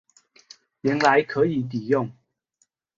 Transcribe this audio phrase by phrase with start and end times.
[0.81, 2.11] 原来可以抵用